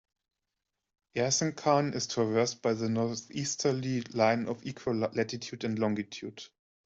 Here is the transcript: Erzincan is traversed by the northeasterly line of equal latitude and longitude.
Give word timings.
Erzincan 1.15 1.93
is 1.93 2.07
traversed 2.07 2.63
by 2.63 2.73
the 2.73 2.89
northeasterly 2.89 4.01
line 4.15 4.47
of 4.47 4.65
equal 4.65 4.95
latitude 4.95 5.63
and 5.63 5.77
longitude. 5.77 6.41